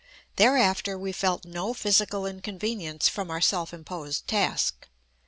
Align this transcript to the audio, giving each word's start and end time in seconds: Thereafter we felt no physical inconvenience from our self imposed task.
Thereafter 0.37 0.97
we 0.97 1.11
felt 1.11 1.45
no 1.45 1.75
physical 1.75 2.25
inconvenience 2.25 3.07
from 3.07 3.29
our 3.29 3.39
self 3.39 3.71
imposed 3.71 4.25
task. 4.27 4.87